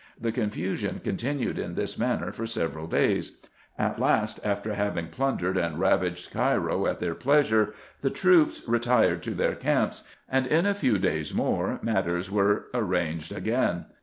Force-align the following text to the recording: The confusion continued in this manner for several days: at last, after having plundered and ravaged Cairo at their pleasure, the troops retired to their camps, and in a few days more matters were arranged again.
The 0.19 0.31
confusion 0.31 0.99
continued 1.03 1.59
in 1.59 1.75
this 1.75 1.95
manner 1.99 2.31
for 2.31 2.47
several 2.47 2.87
days: 2.87 3.37
at 3.77 3.99
last, 3.99 4.39
after 4.43 4.73
having 4.73 5.09
plundered 5.09 5.57
and 5.57 5.77
ravaged 5.79 6.31
Cairo 6.33 6.87
at 6.87 6.99
their 6.99 7.13
pleasure, 7.13 7.75
the 8.01 8.09
troops 8.09 8.67
retired 8.67 9.21
to 9.21 9.35
their 9.35 9.53
camps, 9.53 10.05
and 10.27 10.47
in 10.47 10.65
a 10.65 10.73
few 10.73 10.97
days 10.97 11.35
more 11.35 11.77
matters 11.83 12.31
were 12.31 12.65
arranged 12.73 13.31
again. 13.31 13.85